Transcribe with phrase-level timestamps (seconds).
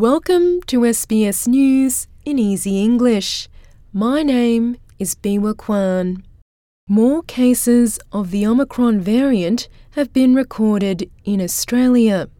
[0.00, 3.50] Welcome to SBS News in Easy English.
[3.92, 6.24] My name is Biwa Kwan.
[6.88, 12.30] More cases of the Omicron variant have been recorded in Australia.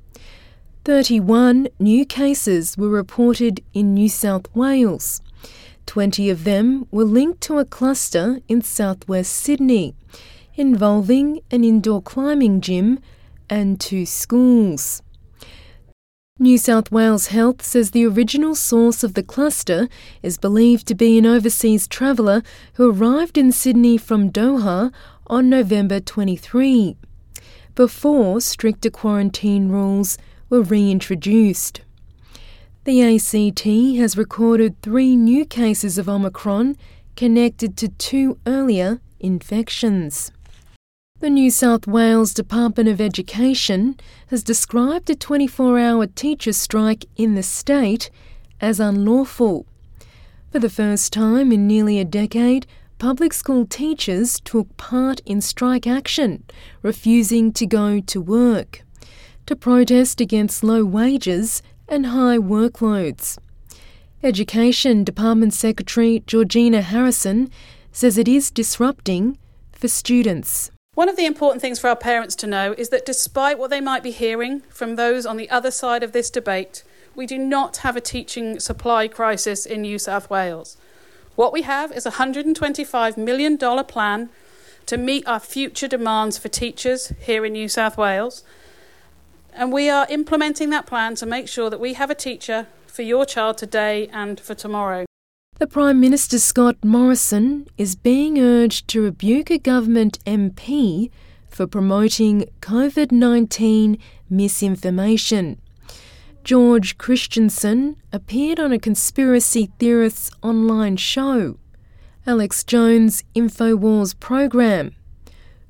[0.87, 5.21] 31 new cases were reported in New South Wales.
[5.85, 9.95] 20 of them were linked to a cluster in southwest Sydney
[10.55, 13.01] involving an indoor climbing gym
[13.51, 15.03] and two schools.
[16.43, 19.91] New South Wales Health says the original source of the cluster
[20.23, 22.43] is believed to be an overseas traveller
[22.75, 24.91] who arrived in Sydney from Doha
[25.27, 26.97] on November 23,
[27.75, 30.17] before stricter quarantine rules
[30.49, 31.83] were reintroduced.
[32.85, 36.75] The ACT has recorded three new cases of Omicron
[37.17, 40.33] connected to two earlier infections.
[41.21, 47.35] The New South Wales Department of Education has described a 24 hour teacher strike in
[47.35, 48.09] the state
[48.59, 49.67] as unlawful.
[50.51, 55.87] For the first time in nearly a decade, public school teachers took part in strike
[55.87, 56.43] action,
[56.81, 58.83] refusing to go to work,
[59.45, 63.37] to protest against low wages and high workloads.
[64.23, 67.51] Education Department Secretary Georgina Harrisson
[67.93, 69.37] says it is disrupting
[69.71, 70.71] for students.
[71.01, 73.81] One of the important things for our parents to know is that despite what they
[73.81, 76.85] might be hearing from those on the other side of this debate,
[77.15, 80.77] we do not have a teaching supply crisis in New South Wales.
[81.37, 84.29] What we have is a $125 million plan
[84.85, 88.45] to meet our future demands for teachers here in New South Wales.
[89.55, 93.01] And we are implementing that plan to make sure that we have a teacher for
[93.01, 95.07] your child today and for tomorrow.
[95.61, 101.11] The Prime Minister Scott Morrison is being urged to rebuke a government MP
[101.51, 103.99] for promoting COVID 19
[104.31, 105.61] misinformation.
[106.45, 111.59] George Christensen appeared on a conspiracy theorists online show,
[112.27, 114.97] Alex Jones' InfoWars program,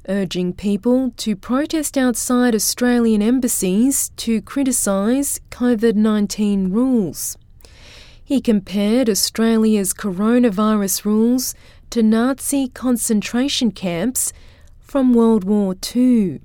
[0.09, 7.37] urging people to protest outside Australian embassies to criticise COVID 19 rules.
[8.31, 11.53] He compared Australia's coronavirus rules
[11.91, 14.33] to Nazi concentration camps
[14.79, 16.41] from World War II.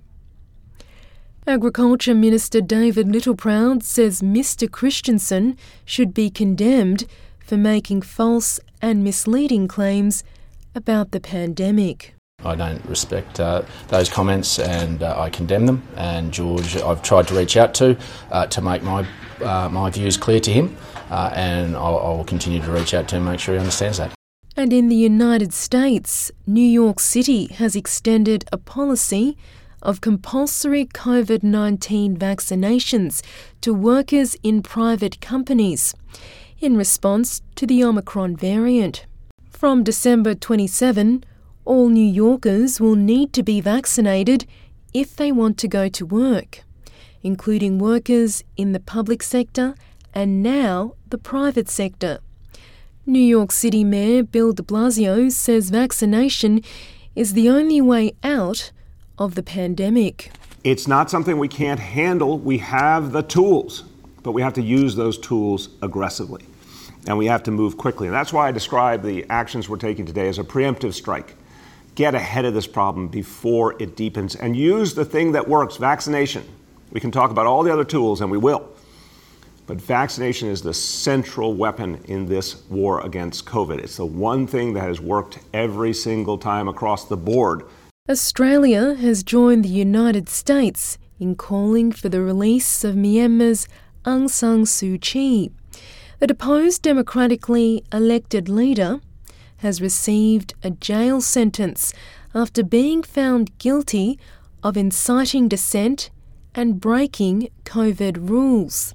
[1.46, 7.06] Agriculture Minister David Littleproud says Mr Christensen should be condemned
[7.38, 10.24] for making false and misleading claims
[10.74, 12.16] about the pandemic.
[12.46, 15.84] I don't respect uh, those comments and uh, I condemn them.
[15.98, 17.98] And George, I've tried to reach out to
[18.32, 19.06] uh, to make my
[19.42, 20.78] uh, my views clear to him,
[21.10, 23.60] uh, and I'll, I will continue to reach out to him and make sure he
[23.60, 24.14] understands that.
[24.56, 29.38] And in the United States, New York City has extended a policy
[29.82, 33.22] of compulsory COVID 19 vaccinations
[33.62, 35.94] to workers in private companies
[36.60, 39.06] in response to the Omicron variant.
[39.50, 41.24] From December 27,
[41.66, 44.46] all New Yorkers will need to be vaccinated
[44.94, 46.64] if they want to go to work,
[47.24, 49.76] including workers in the public sector
[50.14, 52.20] and now the private sector.
[53.06, 56.62] New York City Mayor Bill de Blasio says vaccination
[57.16, 58.72] is the only way out
[59.18, 60.32] of the pandemic.
[60.64, 62.40] It's not something we can't handle.
[62.40, 63.84] We have the tools,
[64.24, 66.46] but we have to use those tools aggressively.
[67.08, 68.08] And we have to move quickly.
[68.08, 71.36] And that's why I describe the actions we're taking today as a preemptive strike.
[71.96, 76.44] Get ahead of this problem before it deepens and use the thing that works vaccination.
[76.92, 78.70] We can talk about all the other tools, and we will.
[79.66, 83.80] But vaccination is the central weapon in this war against COVID.
[83.80, 87.64] It's the one thing that has worked every single time across the board.
[88.10, 93.70] Australia has joined the United States in calling for the release of Myanmar's
[94.04, 95.50] Aung San Suu Kyi.
[96.20, 99.00] The deposed democratically elected leader
[99.58, 101.94] has received a jail sentence
[102.34, 104.20] after being found guilty
[104.64, 106.10] of inciting dissent
[106.54, 108.94] and breaking COVID rules.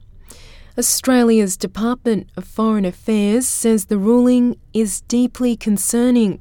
[0.78, 6.40] Australia's Department of Foreign Affairs says the ruling is deeply concerning.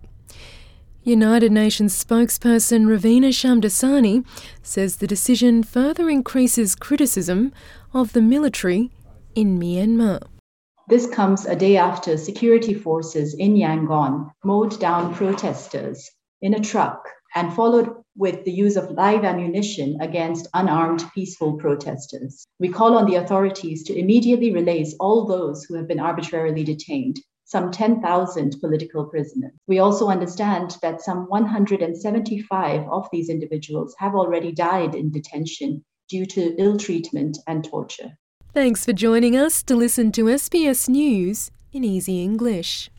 [1.03, 4.25] United Nations spokesperson Ravina Shamdasani
[4.61, 7.51] says the decision further increases criticism
[7.93, 8.91] of the military
[9.35, 10.21] in Myanmar.
[10.89, 16.09] This comes a day after security forces in Yangon mowed down protesters
[16.41, 22.43] in a truck and followed with the use of live ammunition against unarmed peaceful protesters.
[22.59, 27.19] We call on the authorities to immediately release all those who have been arbitrarily detained,
[27.45, 29.53] some 10,000 political prisoners.
[29.67, 36.25] We also understand that some 175 of these individuals have already died in detention due
[36.25, 38.17] to ill treatment and torture.
[38.51, 42.89] Thanks for joining us to listen to SBS News in Easy English.